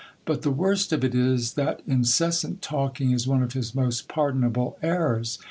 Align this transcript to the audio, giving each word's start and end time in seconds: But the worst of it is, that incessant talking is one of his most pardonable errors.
But 0.25 0.41
the 0.41 0.49
worst 0.49 0.91
of 0.93 1.03
it 1.03 1.13
is, 1.13 1.53
that 1.53 1.83
incessant 1.85 2.63
talking 2.63 3.11
is 3.11 3.27
one 3.27 3.43
of 3.43 3.53
his 3.53 3.75
most 3.75 4.07
pardonable 4.07 4.75
errors. 4.81 5.37